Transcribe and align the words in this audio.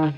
Hi, 0.00 0.08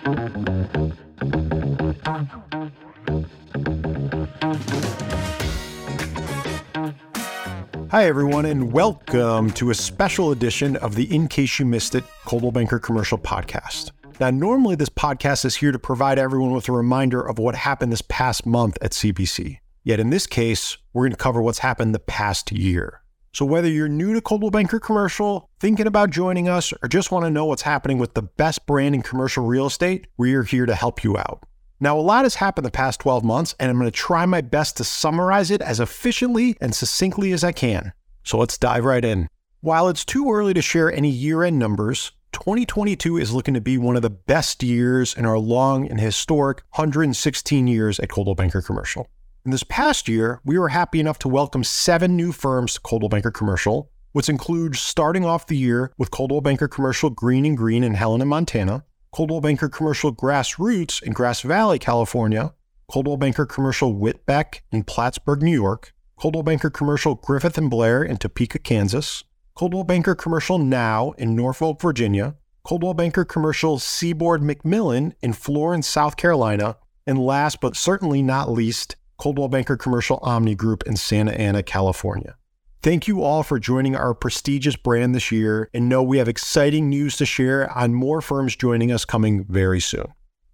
everyone, 8.07 8.45
and 8.45 8.73
welcome 8.73 9.51
to 9.51 9.71
a 9.71 9.75
special 9.75 10.31
edition 10.31 10.77
of 10.77 10.95
the 10.95 11.13
In 11.13 11.27
Case 11.27 11.59
You 11.59 11.67
Missed 11.67 11.97
It 11.97 12.05
Coldwell 12.25 12.53
Banker 12.53 12.79
Commercial 12.79 13.19
Podcast. 13.19 13.91
Now, 14.21 14.31
normally 14.31 14.77
this 14.77 14.89
podcast 14.89 15.45
is 15.45 15.57
here 15.57 15.73
to 15.73 15.81
provide 15.81 16.17
everyone 16.17 16.53
with 16.53 16.69
a 16.69 16.73
reminder 16.73 17.21
of 17.21 17.41
what 17.41 17.57
happened 17.57 17.91
this 17.91 18.03
past 18.03 18.47
month 18.47 18.79
at 18.81 18.93
CBC. 18.93 19.59
Yet 19.83 19.99
in 19.99 20.11
this 20.11 20.29
case, 20.29 20.79
we're 20.93 21.03
going 21.03 21.11
to 21.11 21.17
cover 21.17 21.43
what's 21.43 21.59
happened 21.59 21.93
the 21.93 21.99
past 21.99 22.53
year. 22.53 23.02
So 23.35 23.47
whether 23.47 23.69
you're 23.69 23.89
new 23.89 24.13
to 24.13 24.21
Coldwell 24.21 24.51
Banker 24.51 24.79
Commercial, 24.79 25.49
thinking 25.59 25.87
about 25.87 26.11
joining 26.11 26.51
us, 26.51 26.75
or 26.83 26.89
just 26.89 27.11
want 27.11 27.25
to 27.25 27.31
know 27.31 27.47
what's 27.47 27.63
happening 27.63 27.97
with 27.97 28.13
the 28.13 28.21
best 28.21 28.67
brand 28.67 28.95
in 28.95 29.01
commercial 29.01 29.47
real 29.47 29.67
estate, 29.67 30.07
we're 30.19 30.43
here 30.43 30.67
to 30.67 30.75
help 30.75 31.03
you 31.03 31.17
out. 31.17 31.43
Now, 31.81 31.99
a 31.99 32.01
lot 32.01 32.27
has 32.27 32.35
happened 32.35 32.67
the 32.67 32.71
past 32.71 33.01
12 33.01 33.25
months, 33.25 33.55
and 33.59 33.71
I'm 33.71 33.79
going 33.79 33.91
to 33.91 33.97
try 33.97 34.27
my 34.27 34.43
best 34.43 34.77
to 34.77 34.85
summarize 34.85 35.51
it 35.51 35.63
as 35.63 35.81
efficiently 35.81 36.59
and 36.61 36.75
succinctly 36.75 37.33
as 37.33 37.43
I 37.43 37.53
can. 37.53 37.95
So 38.23 38.37
let's 38.37 38.59
dive 38.59 38.85
right 38.85 39.05
in. 39.05 39.29
While 39.63 39.89
it's 39.89 40.05
too 40.05 40.31
early 40.31 40.53
to 40.53 40.61
share 40.61 40.93
any 40.93 41.09
year 41.09 41.43
end 41.43 41.59
numbers, 41.59 42.13
2022 42.33 43.17
is 43.17 43.33
looking 43.33 43.55
to 43.55 43.63
be 43.63 43.79
one 43.79 43.97
of 43.97 44.03
the 44.03 44.11
best 44.11 44.63
years 44.63 45.15
in 45.15 45.25
our 45.25 45.39
long 45.39 45.89
and 45.89 45.99
historic 45.99 46.59
116 46.73 47.67
years 47.67 47.99
at 47.99 48.11
Coldwell 48.11 48.35
Banker 48.35 48.61
Commercial. 48.61 49.09
In 49.45 49.51
this 49.51 49.65
past 49.65 50.09
year, 50.09 50.41
we 50.45 50.57
were 50.57 50.69
happy 50.69 51.01
enough 51.01 51.19
to 51.19 51.29
welcome 51.29 51.65
seven 51.65 52.17
new 52.17 52.31
firms 52.31 52.75
to 52.75 52.81
Coldwell 52.81 53.09
Banker 53.09 53.33
Commercial, 53.33 53.91
which 54.13 54.29
includes 54.29 54.79
starting 54.79 55.25
off 55.25 55.49
the 55.49 55.57
year 55.57 55.91
with 55.99 56.13
Coldwell 56.13 56.41
Banker 56.41 56.69
Commercial 56.69 57.11
Green 57.11 57.45
and 57.45 57.57
Green 57.57 57.83
in 57.83 57.95
Helena, 57.95 58.25
Montana, 58.25 58.85
Coldwell 59.11 59.41
Banker 59.41 59.69
Commercial 59.69 60.15
Grassroots 60.15 61.03
in 61.03 61.13
Grass 61.13 61.41
Valley, 61.41 61.81
California, 61.81 62.55
Coldwell 62.89 63.17
Banker 63.17 63.45
Commercial 63.45 63.93
Whitbeck 63.93 64.61
in 64.71 64.85
Plattsburgh, 64.85 65.43
New 65.43 65.51
York, 65.51 65.93
Coldwell 66.15 66.45
Banker 66.45 66.71
Commercial 66.71 67.17
Griffith 67.17 67.59
and 67.59 67.69
Blair 67.69 68.05
in 68.05 68.19
Topeka, 68.19 68.61
Kansas, 68.61 69.25
Coldwell 69.57 69.83
Banker 69.83 70.15
Commercial 70.15 70.59
Now 70.59 71.15
in 71.19 71.35
Norfolk, 71.35 71.81
Virginia, 71.81 72.37
Coldwell 72.63 72.95
Banker 72.95 73.25
Commercial 73.25 73.81
Seaboard 73.81 74.41
McMillan 74.41 75.15
in 75.21 75.33
Florence, 75.33 75.89
South 75.89 76.17
Carolina, 76.17 76.77
and 77.09 77.19
last 77.19 77.61
but 77.61 77.75
certainly 77.75 78.23
not 78.23 78.49
least, 78.49 78.95
Coldwell 79.23 79.47
Banker 79.47 79.77
Commercial 79.77 80.19
Omni 80.21 80.57
Group 80.57 80.83
in 80.85 80.97
Santa 80.97 81.31
Ana, 81.31 81.63
California. 81.63 82.35
Thank 82.83 83.07
you 83.07 83.23
all 83.23 83.45
for 83.45 83.61
joining 83.61 83.95
our 83.95 84.15
prestigious 84.15 84.75
brand 84.75 85.15
this 85.15 85.31
year 85.31 85.71
and 85.73 85.89
know 85.89 86.03
we 86.03 86.19
have 86.19 86.27
exciting 86.27 86.89
news 86.89 87.17
to 87.19 87.25
share 87.25 87.71
on 87.71 87.95
more 87.95 88.21
firms 88.21 88.57
joining 88.57 88.91
us 88.91 89.05
coming 89.05 89.45
very 89.45 89.79
soon. 89.79 90.07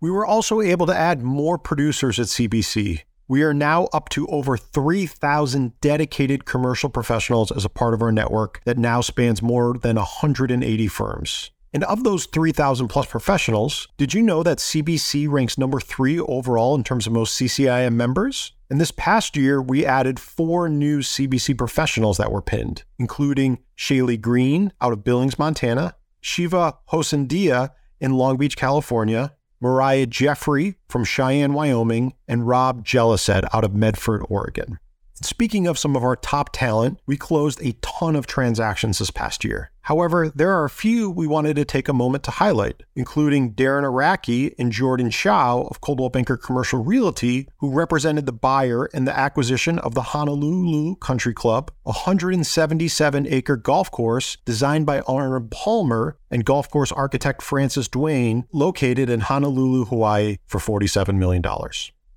We 0.02 0.10
were 0.10 0.26
also 0.26 0.60
able 0.60 0.84
to 0.84 0.94
add 0.94 1.22
more 1.22 1.56
producers 1.56 2.18
at 2.18 2.26
CBC. 2.26 3.04
We 3.26 3.42
are 3.42 3.54
now 3.54 3.84
up 3.94 4.10
to 4.10 4.26
over 4.26 4.58
3,000 4.58 5.80
dedicated 5.80 6.44
commercial 6.44 6.90
professionals 6.90 7.50
as 7.50 7.64
a 7.64 7.70
part 7.70 7.94
of 7.94 8.02
our 8.02 8.12
network 8.12 8.60
that 8.66 8.76
now 8.76 9.00
spans 9.00 9.40
more 9.40 9.78
than 9.78 9.96
180 9.96 10.88
firms. 10.88 11.52
And 11.72 11.84
of 11.84 12.04
those 12.04 12.26
3,000 12.26 12.88
plus 12.88 13.06
professionals, 13.06 13.88
did 13.96 14.12
you 14.12 14.20
know 14.20 14.42
that 14.42 14.58
CBC 14.58 15.26
ranks 15.26 15.56
number 15.56 15.80
three 15.80 16.18
overall 16.18 16.74
in 16.74 16.84
terms 16.84 17.06
of 17.06 17.14
most 17.14 17.38
CCIM 17.38 17.94
members? 17.94 18.52
And 18.70 18.80
this 18.80 18.90
past 18.90 19.36
year, 19.36 19.62
we 19.62 19.86
added 19.86 20.20
four 20.20 20.68
new 20.68 20.98
CBC 20.98 21.56
professionals 21.56 22.18
that 22.18 22.30
were 22.30 22.42
pinned, 22.42 22.84
including 22.98 23.60
Shaylee 23.76 24.20
Green 24.20 24.72
out 24.80 24.92
of 24.92 25.04
Billings, 25.04 25.38
Montana, 25.38 25.94
Shiva 26.20 26.78
Hosandia 26.92 27.70
in 27.98 28.12
Long 28.14 28.36
Beach, 28.36 28.56
California, 28.56 29.34
Mariah 29.60 30.06
Jeffrey 30.06 30.76
from 30.88 31.04
Cheyenne, 31.04 31.54
Wyoming, 31.54 32.12
and 32.28 32.46
Rob 32.46 32.84
Jellised 32.84 33.48
out 33.52 33.64
of 33.64 33.74
Medford, 33.74 34.22
Oregon. 34.28 34.78
Speaking 35.22 35.66
of 35.66 35.78
some 35.78 35.96
of 35.96 36.04
our 36.04 36.16
top 36.16 36.50
talent, 36.52 37.00
we 37.06 37.16
closed 37.16 37.60
a 37.60 37.72
ton 37.82 38.14
of 38.14 38.26
transactions 38.26 38.98
this 38.98 39.10
past 39.10 39.44
year. 39.44 39.70
However, 39.88 40.28
there 40.28 40.52
are 40.52 40.66
a 40.66 40.70
few 40.70 41.10
we 41.10 41.26
wanted 41.26 41.56
to 41.56 41.64
take 41.64 41.88
a 41.88 41.94
moment 41.94 42.22
to 42.24 42.30
highlight, 42.30 42.82
including 42.94 43.54
Darren 43.54 43.84
Araki 43.84 44.54
and 44.58 44.70
Jordan 44.70 45.08
Shaw 45.08 45.62
of 45.62 45.80
Coldwell 45.80 46.10
Banker 46.10 46.36
Commercial 46.36 46.84
Realty, 46.84 47.48
who 47.56 47.70
represented 47.70 48.26
the 48.26 48.32
buyer 48.32 48.86
in 48.86 49.06
the 49.06 49.18
acquisition 49.18 49.78
of 49.78 49.94
the 49.94 50.02
Honolulu 50.02 50.96
Country 50.96 51.32
Club, 51.32 51.70
a 51.86 51.92
177 51.92 53.26
acre 53.28 53.56
golf 53.56 53.90
course 53.90 54.36
designed 54.44 54.84
by 54.84 55.00
Arnold 55.00 55.50
Palmer 55.50 56.18
and 56.30 56.44
golf 56.44 56.70
course 56.70 56.92
architect 56.92 57.40
Francis 57.40 57.88
Duane, 57.88 58.44
located 58.52 59.08
in 59.08 59.20
Honolulu, 59.20 59.86
Hawaii, 59.86 60.36
for 60.46 60.58
$47 60.58 61.16
million. 61.16 61.42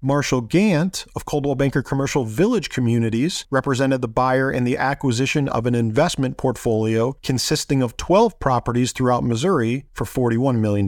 Marshall 0.04 0.42
Gant 0.42 1.06
of 1.16 1.26
Coldwell 1.26 1.54
Banker 1.54 1.84
Commercial 1.84 2.26
Village 2.26 2.70
Communities 2.70 3.46
represented 3.52 4.02
the 4.02 4.08
buyer 4.08 4.52
in 4.52 4.64
the 4.64 4.76
acquisition 4.76 5.48
of 5.48 5.68
an 5.68 5.76
investment 5.76 6.38
portfolio 6.38 7.16
consisting 7.22 7.84
of 7.84 7.96
12 7.98 8.40
properties 8.40 8.94
throughout 8.94 9.24
Missouri 9.24 9.86
for 9.94 10.06
$41 10.06 10.58
million. 10.58 10.88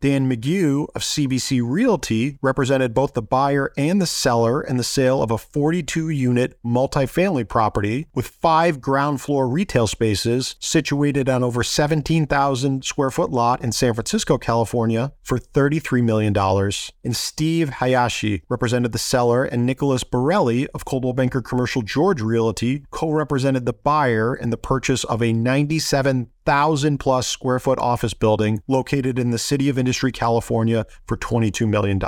Dan 0.00 0.30
McGew 0.30 0.86
of 0.94 1.02
CBC 1.02 1.60
Realty 1.64 2.38
represented 2.40 2.94
both 2.94 3.14
the 3.14 3.22
buyer 3.22 3.72
and 3.76 4.00
the 4.00 4.06
seller 4.06 4.62
in 4.62 4.76
the 4.76 4.84
sale 4.84 5.22
of 5.22 5.30
a 5.30 5.38
42 5.38 6.08
unit 6.08 6.58
multifamily 6.64 7.48
property 7.48 8.06
with 8.14 8.28
five 8.28 8.80
ground 8.80 9.20
floor 9.20 9.48
retail 9.48 9.86
spaces 9.86 10.54
situated 10.60 11.28
on 11.28 11.42
over 11.42 11.62
17,000 11.62 12.84
square 12.84 13.10
foot 13.10 13.30
lot 13.30 13.62
in 13.62 13.72
San 13.72 13.94
Francisco, 13.94 14.38
California 14.38 15.12
for 15.22 15.38
$33 15.38 16.04
million. 16.04 16.36
And 17.04 17.16
Steve 17.16 17.68
Hayashi 17.70 18.42
represented 18.48 18.92
the 18.92 18.98
seller, 18.98 19.44
and 19.44 19.66
Nicholas 19.66 20.04
Borelli 20.04 20.68
of 20.68 20.84
Coldwell 20.84 21.12
Banker 21.12 21.42
Commercial 21.42 21.82
George 21.82 22.20
Realty 22.20 22.84
co 22.90 23.10
represented 23.10 23.66
the 23.66 23.72
buyer 23.72 24.34
in 24.34 24.50
the 24.50 24.56
purchase 24.56 25.04
of 25.04 25.22
a 25.22 25.32
97 25.32 26.30
thousand 26.48 26.96
plus 26.96 27.26
square 27.26 27.58
foot 27.58 27.78
office 27.78 28.14
building 28.14 28.62
located 28.66 29.18
in 29.18 29.32
the 29.32 29.38
city 29.38 29.68
of 29.68 29.78
Industry, 29.78 30.10
California 30.10 30.86
for 31.06 31.14
$22 31.18 31.68
million. 31.68 32.00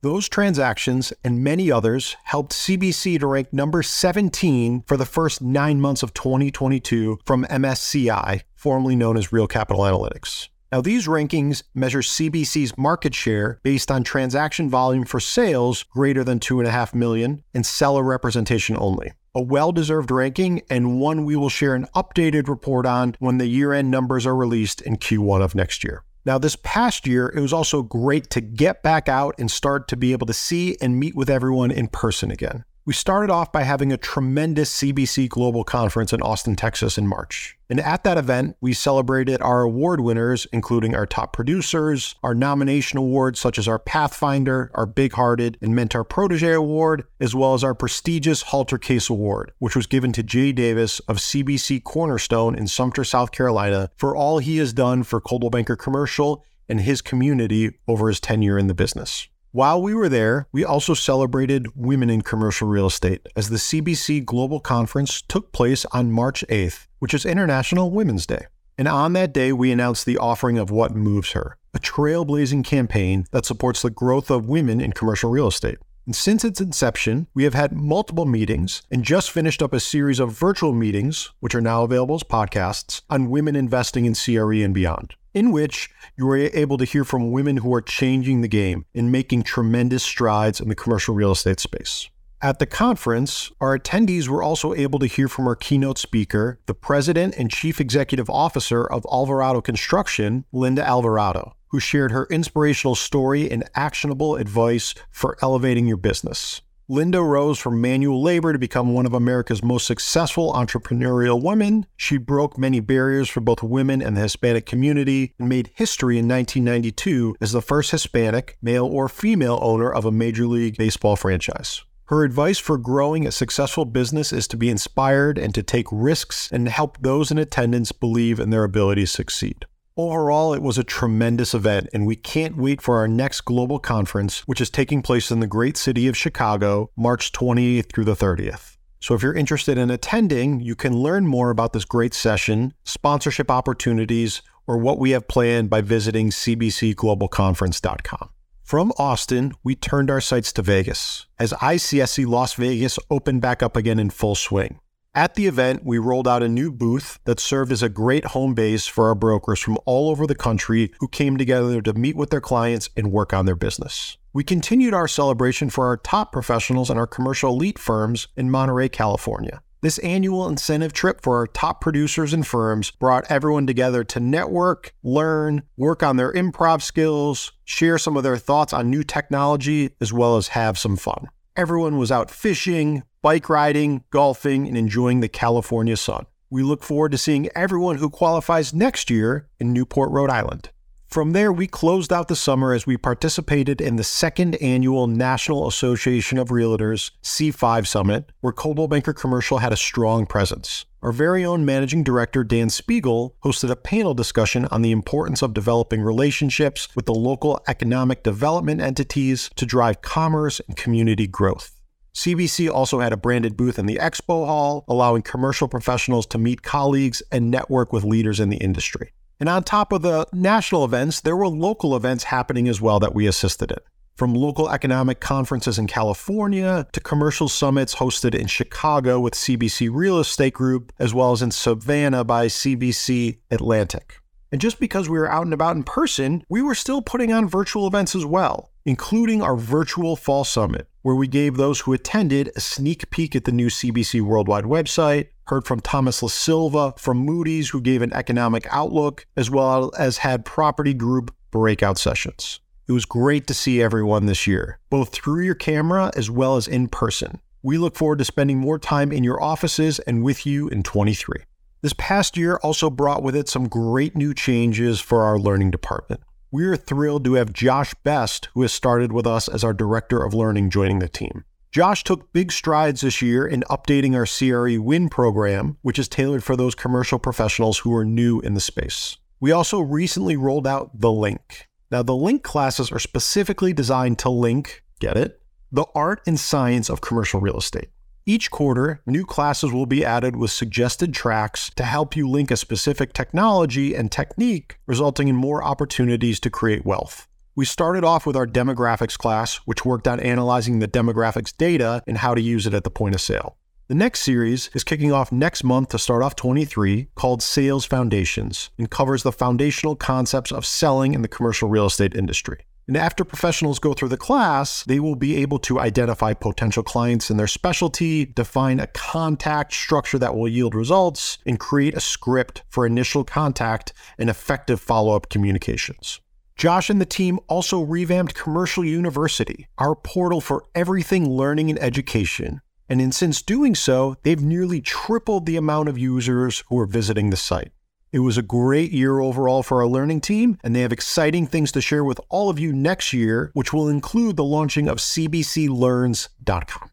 Those 0.00 0.30
transactions 0.30 1.12
and 1.22 1.44
many 1.44 1.70
others 1.70 2.16
helped 2.24 2.52
CBC 2.52 3.20
to 3.20 3.26
rank 3.26 3.52
number 3.52 3.82
17 3.82 4.84
for 4.86 4.96
the 4.96 5.04
first 5.04 5.42
nine 5.42 5.78
months 5.78 6.02
of 6.02 6.14
2022 6.14 7.18
from 7.26 7.44
MSCI, 7.44 8.40
formerly 8.54 8.96
known 8.96 9.18
as 9.18 9.30
Real 9.30 9.46
Capital 9.46 9.82
Analytics. 9.82 10.48
Now, 10.72 10.80
these 10.80 11.06
rankings 11.06 11.62
measure 11.74 12.00
CBC's 12.00 12.78
market 12.78 13.14
share 13.14 13.60
based 13.62 13.90
on 13.90 14.04
transaction 14.04 14.70
volume 14.70 15.04
for 15.04 15.20
sales 15.20 15.82
greater 15.82 16.24
than 16.24 16.40
2.5 16.40 16.94
million 16.94 17.42
and 17.52 17.66
seller 17.66 18.02
representation 18.02 18.74
only. 18.78 19.12
A 19.36 19.42
well 19.42 19.70
deserved 19.70 20.10
ranking 20.10 20.62
and 20.70 20.98
one 20.98 21.26
we 21.26 21.36
will 21.36 21.50
share 21.50 21.74
an 21.74 21.88
updated 21.94 22.48
report 22.48 22.86
on 22.86 23.16
when 23.18 23.36
the 23.36 23.44
year 23.44 23.74
end 23.74 23.90
numbers 23.90 24.24
are 24.24 24.34
released 24.34 24.80
in 24.80 24.96
Q1 24.96 25.42
of 25.42 25.54
next 25.54 25.84
year. 25.84 26.04
Now, 26.24 26.38
this 26.38 26.56
past 26.62 27.06
year, 27.06 27.30
it 27.36 27.40
was 27.40 27.52
also 27.52 27.82
great 27.82 28.30
to 28.30 28.40
get 28.40 28.82
back 28.82 29.10
out 29.10 29.34
and 29.38 29.50
start 29.50 29.88
to 29.88 29.96
be 29.96 30.12
able 30.12 30.26
to 30.28 30.32
see 30.32 30.78
and 30.80 30.98
meet 30.98 31.14
with 31.14 31.28
everyone 31.28 31.70
in 31.70 31.88
person 31.88 32.30
again. 32.30 32.64
We 32.86 32.92
started 32.92 33.32
off 33.32 33.50
by 33.50 33.64
having 33.64 33.92
a 33.92 33.96
tremendous 33.96 34.72
CBC 34.80 35.28
Global 35.28 35.64
Conference 35.64 36.12
in 36.12 36.22
Austin, 36.22 36.54
Texas 36.54 36.96
in 36.96 37.08
March. 37.08 37.58
And 37.68 37.80
at 37.80 38.04
that 38.04 38.16
event, 38.16 38.56
we 38.60 38.74
celebrated 38.74 39.42
our 39.42 39.62
award 39.62 40.00
winners, 40.00 40.46
including 40.52 40.94
our 40.94 41.04
top 41.04 41.32
producers, 41.32 42.14
our 42.22 42.32
nomination 42.32 42.96
awards, 42.96 43.40
such 43.40 43.58
as 43.58 43.66
our 43.66 43.80
Pathfinder, 43.80 44.70
our 44.72 44.86
Big 44.86 45.14
Hearted, 45.14 45.58
and 45.60 45.74
Mentor 45.74 46.04
Protege 46.04 46.52
Award, 46.52 47.02
as 47.18 47.34
well 47.34 47.54
as 47.54 47.64
our 47.64 47.74
prestigious 47.74 48.42
Halter 48.42 48.78
Case 48.78 49.10
Award, 49.10 49.50
which 49.58 49.74
was 49.74 49.88
given 49.88 50.12
to 50.12 50.22
Jay 50.22 50.52
Davis 50.52 51.00
of 51.08 51.16
CBC 51.16 51.82
Cornerstone 51.82 52.54
in 52.54 52.68
Sumter, 52.68 53.02
South 53.02 53.32
Carolina, 53.32 53.90
for 53.96 54.14
all 54.14 54.38
he 54.38 54.58
has 54.58 54.72
done 54.72 55.02
for 55.02 55.20
Coldwell 55.20 55.50
Banker 55.50 55.74
Commercial 55.74 56.44
and 56.68 56.82
his 56.82 57.02
community 57.02 57.72
over 57.88 58.06
his 58.06 58.20
tenure 58.20 58.56
in 58.56 58.68
the 58.68 58.74
business. 58.74 59.26
While 59.52 59.80
we 59.80 59.94
were 59.94 60.08
there, 60.08 60.48
we 60.52 60.64
also 60.64 60.92
celebrated 60.92 61.68
women 61.74 62.10
in 62.10 62.22
commercial 62.22 62.68
real 62.68 62.86
estate 62.86 63.26
as 63.36 63.48
the 63.48 63.56
CBC 63.56 64.24
Global 64.24 64.60
Conference 64.60 65.22
took 65.22 65.52
place 65.52 65.86
on 65.92 66.12
March 66.12 66.44
8th, 66.48 66.86
which 66.98 67.14
is 67.14 67.24
International 67.24 67.90
Women's 67.90 68.26
Day. 68.26 68.46
And 68.76 68.86
on 68.86 69.14
that 69.14 69.32
day, 69.32 69.52
we 69.52 69.72
announced 69.72 70.04
the 70.04 70.18
offering 70.18 70.58
of 70.58 70.70
What 70.70 70.94
Moves 70.94 71.32
Her, 71.32 71.56
a 71.72 71.78
trailblazing 71.78 72.64
campaign 72.64 73.24
that 73.30 73.46
supports 73.46 73.80
the 73.80 73.88
growth 73.90 74.30
of 74.30 74.48
women 74.48 74.80
in 74.80 74.92
commercial 74.92 75.30
real 75.30 75.48
estate. 75.48 75.78
And 76.04 76.14
since 76.14 76.44
its 76.44 76.60
inception, 76.60 77.26
we 77.32 77.44
have 77.44 77.54
had 77.54 77.72
multiple 77.72 78.26
meetings 78.26 78.82
and 78.90 79.02
just 79.02 79.30
finished 79.30 79.62
up 79.62 79.72
a 79.72 79.80
series 79.80 80.20
of 80.20 80.32
virtual 80.32 80.72
meetings, 80.72 81.32
which 81.40 81.54
are 81.54 81.60
now 81.60 81.82
available 81.82 82.16
as 82.16 82.22
podcasts, 82.22 83.02
on 83.08 83.30
women 83.30 83.56
investing 83.56 84.04
in 84.04 84.14
CRE 84.14 84.62
and 84.62 84.74
beyond 84.74 85.14
in 85.36 85.52
which 85.52 85.90
you 86.16 86.26
are 86.30 86.38
able 86.38 86.78
to 86.78 86.86
hear 86.86 87.04
from 87.04 87.30
women 87.30 87.58
who 87.58 87.74
are 87.74 87.82
changing 87.82 88.40
the 88.40 88.48
game 88.48 88.86
and 88.94 89.12
making 89.12 89.42
tremendous 89.42 90.02
strides 90.02 90.62
in 90.62 90.70
the 90.70 90.74
commercial 90.74 91.14
real 91.14 91.32
estate 91.32 91.60
space. 91.60 92.08
At 92.40 92.58
the 92.58 92.64
conference, 92.64 93.52
our 93.60 93.78
attendees 93.78 94.28
were 94.28 94.42
also 94.42 94.72
able 94.72 94.98
to 94.98 95.06
hear 95.06 95.28
from 95.28 95.46
our 95.46 95.54
keynote 95.54 95.98
speaker, 95.98 96.58
the 96.64 96.72
president 96.72 97.34
and 97.36 97.50
chief 97.50 97.82
executive 97.82 98.30
officer 98.30 98.86
of 98.86 99.04
Alvarado 99.12 99.60
Construction, 99.60 100.46
Linda 100.52 100.82
Alvarado, 100.82 101.54
who 101.68 101.80
shared 101.80 102.12
her 102.12 102.26
inspirational 102.30 102.94
story 102.94 103.50
and 103.50 103.68
actionable 103.74 104.36
advice 104.36 104.94
for 105.10 105.36
elevating 105.42 105.86
your 105.86 105.98
business. 105.98 106.62
Linda 106.88 107.20
rose 107.20 107.58
from 107.58 107.80
manual 107.80 108.22
labor 108.22 108.52
to 108.52 108.60
become 108.60 108.94
one 108.94 109.06
of 109.06 109.12
America's 109.12 109.60
most 109.60 109.88
successful 109.88 110.52
entrepreneurial 110.52 111.42
women. 111.42 111.84
She 111.96 112.16
broke 112.16 112.56
many 112.56 112.78
barriers 112.78 113.28
for 113.28 113.40
both 113.40 113.60
women 113.60 114.00
and 114.00 114.16
the 114.16 114.20
Hispanic 114.20 114.66
community 114.66 115.34
and 115.36 115.48
made 115.48 115.72
history 115.74 116.16
in 116.16 116.28
1992 116.28 117.34
as 117.40 117.50
the 117.50 117.60
first 117.60 117.90
Hispanic, 117.90 118.56
male 118.62 118.86
or 118.86 119.08
female 119.08 119.58
owner 119.62 119.92
of 119.92 120.04
a 120.04 120.12
Major 120.12 120.46
League 120.46 120.76
Baseball 120.76 121.16
franchise. 121.16 121.82
Her 122.04 122.22
advice 122.22 122.58
for 122.58 122.78
growing 122.78 123.26
a 123.26 123.32
successful 123.32 123.84
business 123.84 124.32
is 124.32 124.46
to 124.46 124.56
be 124.56 124.70
inspired 124.70 125.38
and 125.38 125.52
to 125.56 125.64
take 125.64 125.86
risks 125.90 126.48
and 126.52 126.68
help 126.68 126.98
those 127.00 127.32
in 127.32 127.38
attendance 127.38 127.90
believe 127.90 128.38
in 128.38 128.50
their 128.50 128.62
ability 128.62 129.02
to 129.02 129.08
succeed. 129.08 129.66
Overall, 129.98 130.52
it 130.52 130.60
was 130.60 130.76
a 130.76 130.84
tremendous 130.84 131.54
event, 131.54 131.88
and 131.94 132.06
we 132.06 132.16
can't 132.16 132.58
wait 132.58 132.82
for 132.82 132.98
our 132.98 133.08
next 133.08 133.46
global 133.46 133.78
conference, 133.78 134.40
which 134.40 134.60
is 134.60 134.68
taking 134.68 135.00
place 135.00 135.30
in 135.30 135.40
the 135.40 135.46
great 135.46 135.78
city 135.78 136.06
of 136.06 136.14
Chicago, 136.14 136.90
March 136.98 137.32
28th 137.32 137.94
through 137.94 138.04
the 138.04 138.14
30th. 138.14 138.76
So, 139.00 139.14
if 139.14 139.22
you're 139.22 139.32
interested 139.32 139.78
in 139.78 139.90
attending, 139.90 140.60
you 140.60 140.74
can 140.74 140.98
learn 140.98 141.26
more 141.26 141.48
about 141.48 141.72
this 141.72 141.86
great 141.86 142.12
session, 142.12 142.74
sponsorship 142.84 143.50
opportunities, 143.50 144.42
or 144.66 144.76
what 144.76 144.98
we 144.98 145.12
have 145.12 145.28
planned 145.28 145.70
by 145.70 145.80
visiting 145.80 146.28
cbcglobalconference.com. 146.28 148.28
From 148.62 148.92
Austin, 148.98 149.54
we 149.64 149.76
turned 149.76 150.10
our 150.10 150.20
sights 150.20 150.52
to 150.54 150.62
Vegas 150.62 151.24
as 151.38 151.54
ICSC 151.54 152.26
Las 152.26 152.52
Vegas 152.52 152.98
opened 153.10 153.40
back 153.40 153.62
up 153.62 153.76
again 153.76 153.98
in 153.98 154.10
full 154.10 154.34
swing. 154.34 154.78
At 155.16 155.34
the 155.34 155.46
event, 155.46 155.82
we 155.82 155.96
rolled 155.96 156.28
out 156.28 156.42
a 156.42 156.48
new 156.48 156.70
booth 156.70 157.20
that 157.24 157.40
served 157.40 157.72
as 157.72 157.82
a 157.82 157.88
great 157.88 158.26
home 158.26 158.52
base 158.52 158.86
for 158.86 159.08
our 159.08 159.14
brokers 159.14 159.58
from 159.60 159.78
all 159.86 160.10
over 160.10 160.26
the 160.26 160.34
country 160.34 160.92
who 161.00 161.08
came 161.08 161.38
together 161.38 161.80
to 161.80 161.94
meet 161.94 162.16
with 162.16 162.28
their 162.28 162.42
clients 162.42 162.90
and 162.98 163.10
work 163.10 163.32
on 163.32 163.46
their 163.46 163.56
business. 163.56 164.18
We 164.34 164.44
continued 164.44 164.92
our 164.92 165.08
celebration 165.08 165.70
for 165.70 165.86
our 165.86 165.96
top 165.96 166.32
professionals 166.32 166.90
and 166.90 166.98
our 166.98 167.06
commercial 167.06 167.54
elite 167.54 167.78
firms 167.78 168.28
in 168.36 168.50
Monterey, 168.50 168.90
California. 168.90 169.62
This 169.80 169.96
annual 170.00 170.46
incentive 170.48 170.92
trip 170.92 171.22
for 171.22 171.38
our 171.38 171.46
top 171.46 171.80
producers 171.80 172.34
and 172.34 172.46
firms 172.46 172.90
brought 172.90 173.24
everyone 173.30 173.66
together 173.66 174.04
to 174.04 174.20
network, 174.20 174.92
learn, 175.02 175.62
work 175.78 176.02
on 176.02 176.18
their 176.18 176.34
improv 176.34 176.82
skills, 176.82 177.52
share 177.64 177.96
some 177.96 178.18
of 178.18 178.22
their 178.22 178.36
thoughts 178.36 178.74
on 178.74 178.90
new 178.90 179.02
technology, 179.02 179.92
as 179.98 180.12
well 180.12 180.36
as 180.36 180.48
have 180.48 180.76
some 180.76 180.98
fun. 180.98 181.28
Everyone 181.56 181.96
was 181.96 182.12
out 182.12 182.30
fishing, 182.30 183.02
bike 183.26 183.48
riding, 183.48 184.04
golfing, 184.10 184.68
and 184.68 184.78
enjoying 184.78 185.18
the 185.18 185.28
California 185.28 185.96
sun. 185.96 186.26
We 186.48 186.62
look 186.62 186.84
forward 186.84 187.10
to 187.10 187.18
seeing 187.18 187.48
everyone 187.56 187.96
who 187.96 188.08
qualifies 188.08 188.72
next 188.72 189.10
year 189.10 189.48
in 189.58 189.72
Newport, 189.72 190.12
Rhode 190.12 190.30
Island. 190.30 190.70
From 191.08 191.32
there, 191.32 191.52
we 191.52 191.66
closed 191.66 192.12
out 192.12 192.28
the 192.28 192.36
summer 192.36 192.72
as 192.72 192.86
we 192.86 192.96
participated 192.96 193.80
in 193.80 193.96
the 193.96 194.04
second 194.04 194.54
annual 194.62 195.08
National 195.08 195.66
Association 195.66 196.38
of 196.38 196.50
Realtors 196.50 197.10
C5 197.24 197.88
Summit, 197.88 198.30
where 198.42 198.52
Coldwell 198.52 198.86
Banker 198.86 199.12
Commercial 199.12 199.58
had 199.58 199.72
a 199.72 199.76
strong 199.76 200.24
presence. 200.24 200.86
Our 201.02 201.10
very 201.10 201.44
own 201.44 201.64
managing 201.64 202.04
director, 202.04 202.44
Dan 202.44 202.70
Spiegel, 202.70 203.34
hosted 203.42 203.70
a 203.70 203.76
panel 203.76 204.14
discussion 204.14 204.66
on 204.66 204.82
the 204.82 204.92
importance 204.92 205.42
of 205.42 205.52
developing 205.52 206.00
relationships 206.00 206.94
with 206.94 207.06
the 207.06 207.14
local 207.14 207.60
economic 207.66 208.22
development 208.22 208.80
entities 208.80 209.50
to 209.56 209.66
drive 209.66 210.00
commerce 210.00 210.60
and 210.68 210.76
community 210.76 211.26
growth. 211.26 211.75
CBC 212.16 212.70
also 212.70 213.00
had 213.00 213.12
a 213.12 213.16
branded 213.18 213.58
booth 213.58 213.78
in 213.78 213.84
the 213.84 213.96
expo 213.96 214.46
hall, 214.46 214.86
allowing 214.88 215.20
commercial 215.20 215.68
professionals 215.68 216.24
to 216.24 216.38
meet 216.38 216.62
colleagues 216.62 217.22
and 217.30 217.50
network 217.50 217.92
with 217.92 218.04
leaders 218.04 218.40
in 218.40 218.48
the 218.48 218.56
industry. 218.56 219.12
And 219.38 219.50
on 219.50 219.62
top 219.62 219.92
of 219.92 220.00
the 220.00 220.26
national 220.32 220.86
events, 220.86 221.20
there 221.20 221.36
were 221.36 221.46
local 221.46 221.94
events 221.94 222.24
happening 222.24 222.68
as 222.68 222.80
well 222.80 222.98
that 223.00 223.14
we 223.14 223.26
assisted 223.26 223.70
in. 223.70 223.76
From 224.14 224.32
local 224.32 224.70
economic 224.70 225.20
conferences 225.20 225.78
in 225.78 225.88
California 225.88 226.86
to 226.92 227.00
commercial 227.00 227.50
summits 227.50 227.96
hosted 227.96 228.34
in 228.34 228.46
Chicago 228.46 229.20
with 229.20 229.34
CBC 229.34 229.90
Real 229.92 230.18
Estate 230.18 230.54
Group, 230.54 230.94
as 230.98 231.12
well 231.12 231.32
as 231.32 231.42
in 231.42 231.50
Savannah 231.50 232.24
by 232.24 232.46
CBC 232.46 233.40
Atlantic. 233.50 234.22
And 234.50 234.58
just 234.58 234.80
because 234.80 235.06
we 235.06 235.18
were 235.18 235.30
out 235.30 235.44
and 235.44 235.52
about 235.52 235.76
in 235.76 235.82
person, 235.82 236.44
we 236.48 236.62
were 236.62 236.74
still 236.74 237.02
putting 237.02 237.30
on 237.30 237.46
virtual 237.46 237.86
events 237.86 238.14
as 238.14 238.24
well, 238.24 238.70
including 238.86 239.42
our 239.42 239.56
virtual 239.56 240.14
Fall 240.14 240.44
Summit, 240.44 240.88
where 241.02 241.16
we 241.16 241.26
gave 241.26 241.56
those 241.56 241.80
who 241.80 241.92
attended 241.92 242.50
a 242.54 242.60
sneak 242.60 243.10
peek 243.10 243.34
at 243.34 243.44
the 243.44 243.52
new 243.52 243.66
CBC 243.66 244.22
Worldwide 244.22 244.64
website, 244.64 245.28
heard 245.48 245.66
from 245.66 245.80
Thomas 245.80 246.22
LaSalvia 246.22 246.96
from 246.98 247.18
Moody's, 247.18 247.70
who 247.70 247.80
gave 247.80 248.00
an 248.00 248.12
economic 248.12 248.66
outlook, 248.70 249.26
as 249.36 249.50
well 249.50 249.92
as 249.98 250.18
had 250.18 250.44
property 250.44 250.94
group 250.94 251.34
breakout 251.50 251.98
sessions. 251.98 252.60
It 252.88 252.92
was 252.92 253.04
great 253.04 253.48
to 253.48 253.54
see 253.54 253.82
everyone 253.82 254.26
this 254.26 254.46
year, 254.46 254.78
both 254.88 255.10
through 255.10 255.42
your 255.42 255.56
camera 255.56 256.12
as 256.16 256.30
well 256.30 256.56
as 256.56 256.68
in 256.68 256.86
person. 256.86 257.40
We 257.62 257.78
look 257.78 257.96
forward 257.96 258.18
to 258.20 258.24
spending 258.24 258.58
more 258.58 258.78
time 258.78 259.10
in 259.10 259.24
your 259.24 259.42
offices 259.42 259.98
and 260.00 260.22
with 260.22 260.46
you 260.46 260.68
in 260.68 260.84
23. 260.84 261.42
This 261.82 261.94
past 261.98 262.36
year 262.36 262.60
also 262.62 262.88
brought 262.90 263.24
with 263.24 263.34
it 263.34 263.48
some 263.48 263.68
great 263.68 264.14
new 264.14 264.32
changes 264.32 265.00
for 265.00 265.24
our 265.24 265.38
learning 265.38 265.72
department. 265.72 266.20
We 266.56 266.64
are 266.64 266.76
thrilled 266.78 267.22
to 267.26 267.34
have 267.34 267.52
Josh 267.52 267.92
Best, 268.02 268.48
who 268.54 268.62
has 268.62 268.72
started 268.72 269.12
with 269.12 269.26
us 269.26 269.46
as 269.46 269.62
our 269.62 269.74
Director 269.74 270.24
of 270.24 270.32
Learning, 270.32 270.70
joining 270.70 271.00
the 271.00 271.06
team. 271.06 271.44
Josh 271.70 272.02
took 272.02 272.32
big 272.32 272.50
strides 272.50 273.02
this 273.02 273.20
year 273.20 273.46
in 273.46 273.62
updating 273.68 274.14
our 274.14 274.24
CRE 274.24 274.82
WIN 274.82 275.10
program, 275.10 275.76
which 275.82 275.98
is 275.98 276.08
tailored 276.08 276.42
for 276.42 276.56
those 276.56 276.74
commercial 276.74 277.18
professionals 277.18 277.80
who 277.80 277.94
are 277.94 278.06
new 278.06 278.40
in 278.40 278.54
the 278.54 278.60
space. 278.60 279.18
We 279.38 279.52
also 279.52 279.80
recently 279.80 280.34
rolled 280.34 280.66
out 280.66 280.98
the 280.98 281.12
Link. 281.12 281.68
Now, 281.90 282.02
the 282.02 282.16
Link 282.16 282.42
classes 282.42 282.90
are 282.90 282.98
specifically 282.98 283.74
designed 283.74 284.18
to 284.20 284.30
link, 284.30 284.82
get 284.98 285.18
it, 285.18 285.42
the 285.70 285.84
art 285.94 286.22
and 286.26 286.40
science 286.40 286.88
of 286.88 287.02
commercial 287.02 287.38
real 287.38 287.58
estate. 287.58 287.90
Each 288.28 288.50
quarter, 288.50 289.00
new 289.06 289.24
classes 289.24 289.70
will 289.70 289.86
be 289.86 290.04
added 290.04 290.34
with 290.34 290.50
suggested 290.50 291.14
tracks 291.14 291.70
to 291.76 291.84
help 291.84 292.16
you 292.16 292.28
link 292.28 292.50
a 292.50 292.56
specific 292.56 293.12
technology 293.12 293.94
and 293.94 294.10
technique, 294.10 294.80
resulting 294.84 295.28
in 295.28 295.36
more 295.36 295.62
opportunities 295.62 296.40
to 296.40 296.50
create 296.50 296.84
wealth. 296.84 297.28
We 297.54 297.64
started 297.64 298.02
off 298.02 298.26
with 298.26 298.34
our 298.34 298.44
demographics 298.44 299.16
class, 299.16 299.58
which 299.58 299.84
worked 299.84 300.08
on 300.08 300.18
analyzing 300.18 300.80
the 300.80 300.88
demographics 300.88 301.56
data 301.56 302.02
and 302.04 302.18
how 302.18 302.34
to 302.34 302.40
use 302.40 302.66
it 302.66 302.74
at 302.74 302.82
the 302.82 302.90
point 302.90 303.14
of 303.14 303.20
sale. 303.20 303.58
The 303.86 303.94
next 303.94 304.22
series 304.22 304.70
is 304.74 304.82
kicking 304.82 305.12
off 305.12 305.30
next 305.30 305.62
month 305.62 305.90
to 305.90 305.98
start 305.98 306.24
off 306.24 306.34
23 306.34 307.06
called 307.14 307.44
Sales 307.44 307.84
Foundations 307.84 308.70
and 308.76 308.90
covers 308.90 309.22
the 309.22 309.30
foundational 309.30 309.94
concepts 309.94 310.50
of 310.50 310.66
selling 310.66 311.14
in 311.14 311.22
the 311.22 311.28
commercial 311.28 311.68
real 311.68 311.86
estate 311.86 312.16
industry. 312.16 312.64
And 312.88 312.96
after 312.96 313.24
professionals 313.24 313.80
go 313.80 313.94
through 313.94 314.10
the 314.10 314.16
class, 314.16 314.84
they 314.84 315.00
will 315.00 315.16
be 315.16 315.36
able 315.36 315.58
to 315.60 315.80
identify 315.80 316.34
potential 316.34 316.84
clients 316.84 317.30
in 317.30 317.36
their 317.36 317.48
specialty, 317.48 318.24
define 318.24 318.78
a 318.78 318.86
contact 318.86 319.72
structure 319.72 320.20
that 320.20 320.36
will 320.36 320.46
yield 320.46 320.74
results, 320.74 321.38
and 321.44 321.58
create 321.58 321.94
a 321.94 322.00
script 322.00 322.62
for 322.68 322.86
initial 322.86 323.24
contact 323.24 323.92
and 324.18 324.30
effective 324.30 324.80
follow 324.80 325.16
up 325.16 325.28
communications. 325.28 326.20
Josh 326.56 326.88
and 326.88 327.00
the 327.00 327.06
team 327.06 327.40
also 327.48 327.82
revamped 327.82 328.34
Commercial 328.34 328.84
University, 328.84 329.66
our 329.78 329.96
portal 329.96 330.40
for 330.40 330.64
everything 330.74 331.28
learning 331.28 331.70
and 331.70 331.78
education. 331.80 332.60
And 332.88 333.00
in 333.00 333.10
since 333.10 333.42
doing 333.42 333.74
so, 333.74 334.16
they've 334.22 334.40
nearly 334.40 334.80
tripled 334.80 335.44
the 335.44 335.56
amount 335.56 335.88
of 335.88 335.98
users 335.98 336.62
who 336.68 336.78
are 336.78 336.86
visiting 336.86 337.30
the 337.30 337.36
site. 337.36 337.72
It 338.12 338.20
was 338.20 338.38
a 338.38 338.42
great 338.42 338.92
year 338.92 339.20
overall 339.20 339.62
for 339.62 339.82
our 339.82 339.86
learning 339.86 340.20
team, 340.20 340.58
and 340.62 340.74
they 340.74 340.80
have 340.80 340.92
exciting 340.92 341.46
things 341.46 341.72
to 341.72 341.80
share 341.80 342.04
with 342.04 342.20
all 342.28 342.48
of 342.48 342.58
you 342.58 342.72
next 342.72 343.12
year, 343.12 343.50
which 343.52 343.72
will 343.72 343.88
include 343.88 344.36
the 344.36 344.44
launching 344.44 344.88
of 344.88 344.98
CBCLearns.com. 344.98 346.90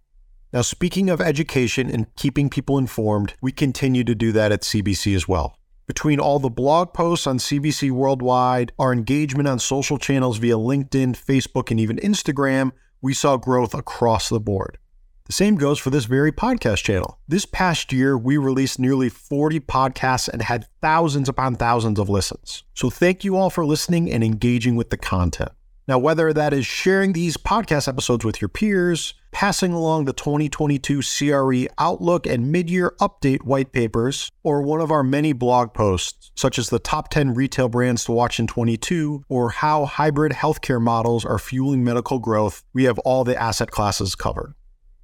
Now, 0.51 0.61
speaking 0.61 1.09
of 1.09 1.21
education 1.21 1.89
and 1.89 2.13
keeping 2.15 2.49
people 2.49 2.77
informed, 2.77 3.35
we 3.41 3.51
continue 3.51 4.03
to 4.03 4.15
do 4.15 4.31
that 4.31 4.51
at 4.51 4.61
CBC 4.61 5.15
as 5.15 5.27
well. 5.27 5.57
Between 5.85 6.19
all 6.19 6.39
the 6.39 6.49
blog 6.49 6.93
posts 6.93 7.27
on 7.27 7.37
CBC 7.39 7.91
Worldwide, 7.91 8.71
our 8.79 8.93
engagement 8.93 9.47
on 9.47 9.59
social 9.59 9.97
channels 9.97 10.37
via 10.37 10.55
LinkedIn, 10.55 11.13
Facebook, 11.13 11.71
and 11.71 11.79
even 11.79 11.97
Instagram, 11.97 12.71
we 13.01 13.13
saw 13.13 13.37
growth 13.37 13.73
across 13.73 14.29
the 14.29 14.39
board. 14.39 14.77
The 15.25 15.33
same 15.33 15.55
goes 15.55 15.79
for 15.79 15.89
this 15.89 16.03
very 16.03 16.33
podcast 16.33 16.83
channel. 16.83 17.17
This 17.29 17.45
past 17.45 17.93
year, 17.93 18.17
we 18.17 18.35
released 18.35 18.77
nearly 18.77 19.07
40 19.07 19.61
podcasts 19.61 20.27
and 20.27 20.41
had 20.41 20.67
thousands 20.81 21.29
upon 21.29 21.55
thousands 21.55 21.97
of 21.97 22.09
listens. 22.09 22.63
So 22.73 22.89
thank 22.89 23.23
you 23.23 23.37
all 23.37 23.49
for 23.49 23.65
listening 23.65 24.11
and 24.11 24.21
engaging 24.21 24.75
with 24.75 24.89
the 24.89 24.97
content. 24.97 25.51
Now, 25.87 25.97
whether 25.97 26.33
that 26.33 26.53
is 26.53 26.65
sharing 26.65 27.13
these 27.13 27.37
podcast 27.37 27.87
episodes 27.87 28.23
with 28.25 28.41
your 28.41 28.49
peers, 28.49 29.13
passing 29.31 29.71
along 29.71 30.05
the 30.05 30.13
2022 30.13 31.01
CRE 31.01 31.73
Outlook 31.77 32.25
and 32.25 32.51
mid 32.51 32.69
year 32.69 32.93
update 32.99 33.43
white 33.43 33.71
papers, 33.71 34.29
or 34.43 34.61
one 34.61 34.81
of 34.81 34.91
our 34.91 35.03
many 35.03 35.31
blog 35.31 35.73
posts, 35.73 36.31
such 36.35 36.59
as 36.59 36.69
the 36.69 36.79
top 36.79 37.09
10 37.09 37.33
retail 37.33 37.69
brands 37.69 38.03
to 38.05 38.11
watch 38.11 38.39
in 38.39 38.47
22, 38.47 39.23
or 39.29 39.51
how 39.51 39.85
hybrid 39.85 40.33
healthcare 40.33 40.81
models 40.81 41.25
are 41.25 41.39
fueling 41.39 41.83
medical 41.83 42.19
growth, 42.19 42.63
we 42.73 42.83
have 42.83 42.99
all 42.99 43.23
the 43.23 43.41
asset 43.41 43.71
classes 43.71 44.15
covered. 44.15 44.53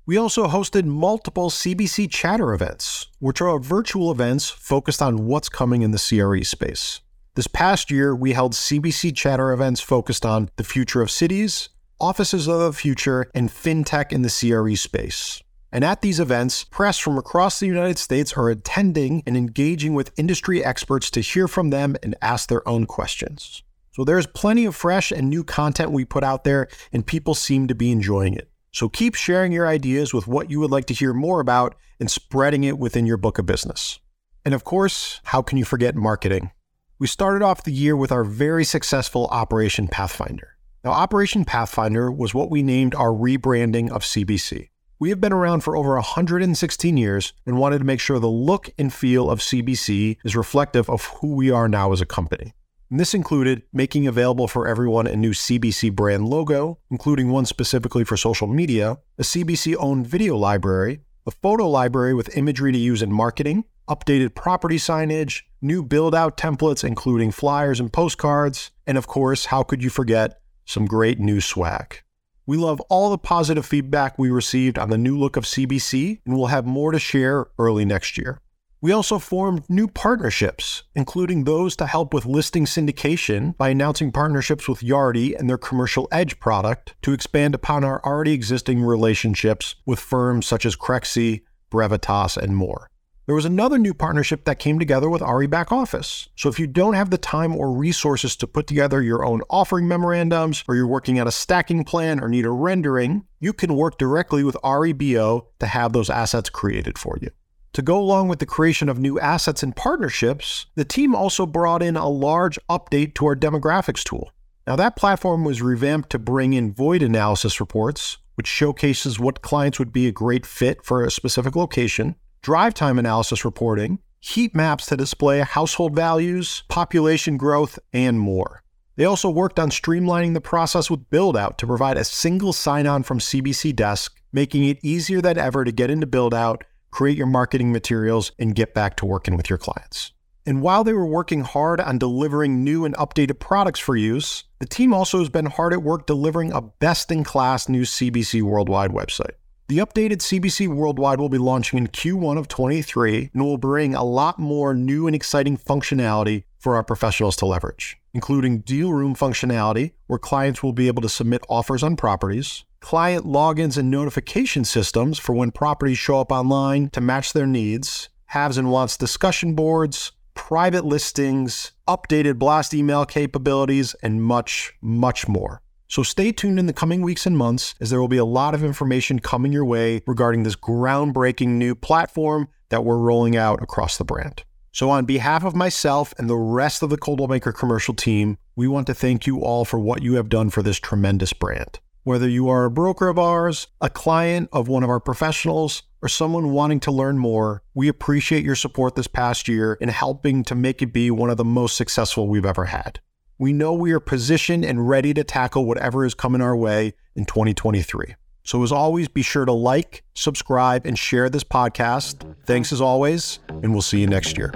We 0.10 0.18
also 0.18 0.48
hosted 0.48 0.86
multiple 0.86 1.51
CBC 1.51 2.10
Chatter 2.10 2.51
events, 2.51 3.10
which 3.20 3.42
are 3.42 3.60
virtual 3.60 4.10
events 4.10 4.50
focused 4.50 5.04
on 5.04 5.28
what's 5.28 5.50
coming 5.50 5.84
in 5.84 5.92
the 5.92 6.00
CRE 6.00 6.44
space. 6.44 7.01
This 7.36 7.46
past 7.46 7.92
year, 7.92 8.16
we 8.16 8.34
held 8.34 8.54
CBC 8.54 9.16
Chatter 9.16 9.51
events 9.51 9.82
focused 9.82 10.25
on 10.25 10.50
the 10.56 10.63
future 10.63 11.04
of 11.04 11.12
cities, 11.12 11.70
offices 12.01 12.48
of 12.48 12.60
the 12.60 12.74
future, 12.74 13.30
and 13.36 13.50
fintech 13.51 14.12
in 14.12 14.24
the 14.24 14.32
CRE 14.36 14.75
space. 14.75 15.44
And 15.72 15.84
at 15.84 16.01
these 16.01 16.20
events, 16.20 16.63
press 16.63 16.98
from 16.98 17.20
across 17.20 17.60
the 17.60 17.68
United 17.68 18.00
States 18.00 18.34
are 18.34 18.50
attending 18.50 19.22
and 19.28 19.38
engaging 19.38 19.94
with 19.94 20.18
industry 20.18 20.66
experts 20.66 21.12
to 21.12 21.22
hear 21.22 21.48
from 21.48 21.70
them 21.70 21.96
and 22.01 22.16
ask 22.20 22.50
their 22.50 22.68
own 22.68 22.88
questions. 22.88 23.62
So 23.92 24.04
there's 24.04 24.25
plenty 24.25 24.66
of 24.66 24.75
fresh 24.75 25.12
and 25.12 25.30
new 25.30 25.44
content 25.44 25.92
we 25.92 26.04
put 26.04 26.24
out 26.24 26.46
there, 26.46 26.68
and 26.92 27.06
people 27.06 27.36
seem 27.36 27.68
to 27.68 27.75
be 27.75 27.92
enjoying 27.92 28.34
it. 28.34 28.50
So 28.72 28.90
keep 28.90 29.16
sharing 29.16 29.52
your 29.52 29.68
ideas 29.68 30.14
with 30.14 30.28
what 30.28 30.52
you 30.52 30.60
would 30.60 30.72
like 30.72 30.86
to 30.86 30.94
hear 30.94 31.14
more 31.14 31.40
about 31.40 31.76
and 32.00 32.10
spreading 32.10 32.64
it 32.64 32.78
within 32.78 33.06
your 33.06 33.18
book 33.18 33.40
of 33.40 33.46
business. 33.46 34.00
And 34.46 34.54
of 34.54 34.64
course, 34.64 35.20
how 35.26 35.42
can 35.42 35.58
you 35.58 35.66
forget 35.66 35.96
marketing? 35.96 36.52
We 37.00 37.08
started 37.08 37.44
off 37.44 37.64
the 37.64 37.72
year 37.72 37.96
with 37.96 38.12
our 38.12 38.24
very 38.24 38.64
successful 38.64 39.28
Operation 39.32 39.88
Pathfinder. 39.88 40.58
Now, 40.84 40.92
Operation 40.92 41.46
Pathfinder 41.46 42.12
was 42.12 42.34
what 42.34 42.50
we 42.50 42.64
named 42.64 42.96
our 42.96 43.12
rebranding 43.12 43.90
of 43.90 44.04
CBC. 44.04 44.70
We 45.00 45.10
have 45.10 45.22
been 45.22 45.34
around 45.34 45.62
for 45.62 45.78
over 45.78 45.96
116 45.96 46.98
years 46.98 47.34
and 47.46 47.58
wanted 47.58 47.80
to 47.80 47.86
make 47.86 48.00
sure 48.00 48.20
the 48.20 48.28
look 48.28 48.70
and 48.78 48.94
feel 48.94 49.30
of 49.30 49.40
CBC 49.40 50.18
is 50.26 50.36
reflective 50.36 50.90
of 50.90 51.06
who 51.06 51.36
we 51.36 51.50
are 51.50 51.70
now 51.70 51.92
as 51.94 52.02
a 52.02 52.06
company. 52.06 52.54
And 52.89 53.00
this 53.00 53.13
included 53.13 53.62
making 53.72 54.08
available 54.08 54.48
for 54.48 54.67
everyone 54.67 55.05
a 55.05 55.15
new 55.15 55.31
CBC 55.31 55.93
brand 55.93 56.27
logo, 56.27 56.79
including 56.89 57.29
one 57.29 57.46
specifically 57.46 58.03
for 58.03 58.17
social 58.17 58.48
media, 58.48 58.98
a 59.19 59.22
CBC 59.22 59.75
owned 59.77 60.08
video 60.08 60.36
library, 60.36 61.01
a 61.27 61.31
photo 61.31 61.69
library 61.69 62.15
with 62.15 62.36
imagery 62.36 62.72
to 62.72 62.79
use 62.79 63.03
in 63.03 63.12
marketing, 63.12 63.63
updated 63.88 64.34
property 64.34 64.77
signage, 64.77 65.43
new 65.62 65.84
build 65.84 66.15
out 66.15 66.36
templates, 66.36 66.84
including 66.84 67.29
flyers 67.29 67.79
and 67.79 67.93
postcards, 67.93 68.72
and 68.88 68.98
of 68.98 69.05
course, 69.05 69.46
how 69.46 69.62
could 69.62 69.84
you 69.84 69.89
forget 69.91 70.41
some 70.65 70.88
great 70.88 71.19
new 71.19 71.39
swag? 71.39 72.01
We 72.48 72.58
love 72.58 72.81
all 72.89 73.12
the 73.12 73.19
positive 73.19 73.67
feedback 73.67 74.17
we 74.17 74.31
received 74.31 74.79
on 74.79 74.89
the 74.89 74.98
new 74.98 75.15
look 75.15 75.38
of 75.38 75.43
CBC, 75.43 76.22
and 76.25 76.36
we'll 76.36 76.48
have 76.48 76.65
more 76.65 76.91
to 76.91 76.98
share 76.98 77.46
early 77.60 77.86
next 77.86 78.17
year. 78.17 78.41
We 78.81 78.93
also 78.93 79.19
formed 79.19 79.69
new 79.69 79.89
partnerships, 79.89 80.83
including 80.95 81.43
those 81.43 81.75
to 81.75 81.86
help 81.86 82.13
with 82.13 82.25
listing 82.25 82.63
syndication 82.63 83.57
by 83.57 83.69
announcing 83.69 84.09
partnerships 84.09 84.69
with 84.69 84.79
Yardi 84.79 85.38
and 85.38 85.50
their 85.50 85.57
Commercial 85.57 86.07
Edge 86.13 86.39
product 86.39 86.95
to 87.01 87.12
expand 87.12 87.53
upon 87.53 87.83
our 87.83 88.01
already 88.05 88.31
existing 88.31 88.81
relationships 88.81 89.75
with 89.86 90.00
firms 90.00 90.45
such 90.48 90.65
as 90.65 90.77
Crexi, 90.77 91.41
Brevitas, 91.69 92.38
and 92.38 92.55
more. 92.55 92.88
There 93.25 93.36
was 93.36 93.43
another 93.43 93.77
new 93.77 93.93
partnership 93.93 94.45
that 94.45 94.59
came 94.59 94.79
together 94.79 95.09
with 95.09 95.21
RE 95.21 95.45
Back 95.48 95.74
Office. 95.74 96.29
So 96.38 96.48
if 96.48 96.57
you 96.57 96.65
don't 96.65 96.93
have 96.93 97.09
the 97.09 97.17
time 97.17 97.57
or 97.57 97.74
resources 97.74 98.38
to 98.38 98.48
put 98.48 98.65
together 98.65 99.03
your 99.03 99.25
own 99.25 99.41
offering 99.50 99.89
memorandums, 99.89 100.63
or 100.69 100.75
you're 100.75 100.88
working 100.88 101.19
on 101.19 101.27
a 101.27 101.31
stacking 101.31 101.83
plan 101.83 102.21
or 102.21 102.29
need 102.29 102.45
a 102.45 102.50
rendering, 102.50 103.25
you 103.41 103.51
can 103.51 103.75
work 103.75 103.98
directly 103.98 104.45
with 104.45 104.55
REBO 104.63 105.48
to 105.59 105.67
have 105.67 105.91
those 105.91 106.09
assets 106.09 106.50
created 106.50 106.98
for 106.98 107.17
you. 107.21 107.29
To 107.74 107.82
go 107.84 108.00
along 108.00 108.30
with 108.30 108.40
the 108.40 108.46
creation 108.46 108.90
of 108.90 109.00
new 109.00 109.20
assets 109.20 109.62
and 109.62 109.76
partnerships, 109.76 110.66
the 110.76 110.86
team 110.86 111.14
also 111.14 111.46
brought 111.46 111.84
in 111.84 111.96
a 111.96 112.10
large 112.10 112.58
update 112.68 113.14
to 113.16 113.28
our 113.28 113.36
demographics 113.36 114.04
tool. 114.04 114.32
Now, 114.66 114.76
that 114.76 114.96
platform 114.96 115.44
was 115.44 115.62
revamped 115.62 116.10
to 116.12 116.20
bring 116.20 116.54
in 116.54 116.74
void 116.74 117.04
analysis 117.04 117.60
reports, 117.60 118.18
which 118.36 118.48
showcases 118.48 119.20
what 119.20 119.42
clients 119.42 119.80
would 119.80 119.94
be 119.94 120.08
a 120.08 120.12
great 120.12 120.46
fit 120.46 120.84
for 120.84 121.04
a 121.04 121.12
specific 121.12 121.56
location, 121.56 122.16
drive 122.42 122.74
time 122.74 122.98
analysis 122.98 123.46
reporting, 123.46 124.00
heat 124.20 124.56
maps 124.56 124.88
to 124.88 124.98
display 124.98 125.40
household 125.40 125.96
values, 125.96 126.64
population 126.70 127.38
growth, 127.38 127.78
and 127.94 128.20
more. 128.20 128.64
They 128.96 129.06
also 129.06 129.30
worked 129.30 129.60
on 129.60 129.70
streamlining 129.70 130.34
the 130.34 130.42
process 130.42 130.90
with 130.90 131.10
BuildOut 131.10 131.58
to 131.58 131.68
provide 131.68 131.98
a 131.98 132.04
single 132.04 132.52
sign 132.52 132.86
on 132.86 133.04
from 133.04 133.20
CBC 133.20 133.76
Desk, 133.76 134.22
making 134.34 134.66
it 134.66 134.80
easier 134.84 135.22
than 135.22 135.38
ever 135.38 135.64
to 135.64 135.72
get 135.72 135.90
into 135.90 136.06
BuildOut 136.06 136.64
create 136.91 137.17
your 137.17 137.27
marketing 137.27 137.72
materials, 137.72 138.31
and 138.39 138.55
get 138.55 138.74
back 138.74 138.96
to 138.98 139.05
working 139.05 139.38
with 139.38 139.50
your 139.50 139.58
clients. 139.58 140.12
And 140.46 140.63
while 140.63 140.84
they 140.84 140.93
were 140.93 141.05
working 141.05 141.41
hard 141.41 141.79
on 141.79 142.00
delivering 142.00 142.63
new 142.63 142.84
and 142.84 142.96
updated 142.96 143.39
products 143.39 143.79
for 143.79 143.96
use, 143.96 144.46
the 144.58 144.65
team 144.65 144.93
also 144.93 145.19
has 145.19 145.29
been 145.29 145.46
hard 145.46 145.74
at 145.74 145.84
work 145.84 146.08
delivering 146.08 146.51
a 146.51 146.62
best 146.62 147.12
in 147.12 147.24
class 147.24 147.69
new 147.69 147.84
CBC 147.84 148.41
Worldwide 148.41 148.89
website. 148.89 149.34
The 149.67 149.77
updated 149.77 150.17
CBC 150.17 150.67
Worldwide 150.67 151.19
will 151.19 151.29
be 151.29 151.38
launching 151.38 151.77
in 151.77 151.88
Q1 151.89 152.39
of 152.39 152.48
23 152.48 153.29
and 153.31 153.43
will 153.43 153.60
bring 153.60 153.93
a 153.93 154.03
lot 154.03 154.39
more 154.39 154.74
new 154.74 155.05
and 155.05 155.15
exciting 155.15 155.55
functionality 155.55 156.46
for 156.58 156.75
our 156.75 156.84
professionals 156.84 157.36
to 157.36 157.46
leverage, 157.46 157.99
including 158.13 158.60
deal 158.60 158.92
room 158.94 159.16
functionality, 159.16 159.94
where 160.08 160.20
clients 160.20 160.63
will 160.63 160.74
be 160.74 160.88
able 160.88 161.01
to 161.01 161.10
submit 161.10 161.42
offers 161.50 161.84
on 161.84 161.96
properties, 161.96 162.63
client 162.80 163.25
logins 163.25 163.78
and 163.78 163.92
notification 163.92 164.66
systems 164.66 165.20
for 165.20 165.34
when 165.34 165.51
properties 165.51 165.98
show 165.98 166.20
up 166.20 166.32
online 166.32 166.89
to 166.89 167.01
match 167.01 167.34
their 167.34 167.48
needs, 167.48 168.10
haves 168.28 168.58
and 168.58 168.72
wants 168.72 168.98
discussion 168.98 169.54
boards, 169.54 170.12
private 170.34 170.86
listings, 170.86 171.72
updated 171.88 172.39
blast 172.39 172.74
email 172.74 173.06
capabilities, 173.06 173.96
and 174.01 174.24
much, 174.24 174.74
much 174.82 175.28
more. 175.28 175.62
So 175.88 176.04
stay 176.04 176.32
tuned 176.32 176.60
in 176.60 176.68
the 176.68 176.74
coming 176.74 177.01
weeks 177.01 177.25
and 177.25 177.36
months 177.36 177.74
as 177.82 177.89
there 177.89 178.00
will 178.00 178.08
be 178.08 178.18
a 178.18 178.25
lot 178.25 178.54
of 178.54 178.63
information 178.63 179.20
coming 179.20 179.51
your 179.51 179.66
way 179.66 180.04
regarding 180.06 180.44
this 180.44 180.56
groundbreaking 180.56 181.48
new 181.48 181.74
platform 181.74 182.48
that 182.70 182.86
we're 182.86 183.00
rolling 183.00 183.36
out 183.36 183.62
across 183.63 183.98
the 183.98 184.06
brand. 184.06 184.44
So, 184.72 184.90
on 184.90 185.06
behalf 185.06 185.44
of 185.44 185.56
myself 185.56 186.14
and 186.18 186.30
the 186.30 186.36
rest 186.36 186.84
of 186.84 186.90
the 186.90 186.98
Coldwell 186.98 187.28
Banker 187.28 187.52
commercial 187.52 187.94
team, 187.94 188.38
we 188.56 188.68
want 188.68 188.88
to 188.88 188.94
thank 188.94 189.26
you 189.26 189.42
all 189.42 189.66
for 189.66 189.80
what 189.80 190.04
you 190.04 190.14
have 190.16 190.30
done 190.30 190.50
for 190.50 190.62
this 190.62 190.78
tremendous 190.78 191.34
brand. 191.34 191.80
Whether 192.04 192.30
you 192.30 192.50
are 192.50 192.66
a 192.66 192.72
broker 192.72 193.08
of 193.08 193.18
ours, 193.18 193.68
a 193.82 193.90
client 193.90 194.50
of 194.54 194.68
one 194.68 194.84
of 194.84 194.90
our 194.90 195.00
professionals, 195.00 195.84
or 196.02 196.08
someone 196.08 196.52
wanting 196.52 196.80
to 196.82 196.92
learn 196.92 197.18
more, 197.18 197.64
we 197.74 197.88
appreciate 197.88 198.46
your 198.46 198.56
support 198.56 198.96
this 198.96 199.08
past 199.08 199.48
year 199.48 199.74
in 199.82 199.90
helping 199.90 200.44
to 200.46 200.56
make 200.56 200.82
it 200.82 200.94
be 200.94 201.12
one 201.12 201.30
of 201.30 201.38
the 201.38 201.44
most 201.44 201.76
successful 201.76 202.28
we've 202.28 202.46
ever 202.46 202.66
had. 202.66 203.00
We 203.38 203.54
know 203.54 203.74
we 203.74 203.92
are 203.92 204.00
positioned 204.00 204.66
and 204.66 204.88
ready 204.88 205.14
to 205.14 205.24
tackle 205.24 205.66
whatever 205.66 206.06
is 206.06 206.14
coming 206.14 206.42
our 206.42 206.56
way 206.56 206.94
in 207.16 207.26
2023. 207.26 208.16
So, 208.50 208.63
as 208.63 208.72
always, 208.72 209.08
be 209.08 209.22
sure 209.22 209.46
to 209.46 209.51
like, 209.51 210.01
subscribe, 210.15 210.88
and 210.88 210.98
share 210.98 211.29
this 211.29 211.44
podcast. 211.44 212.36
Thanks 212.46 212.74
as 212.74 212.82
always, 212.82 213.38
and 213.48 213.74
we'll 213.74 213.84
see 213.84 214.00
you 214.00 214.08
next 214.08 214.39
year. 214.39 214.51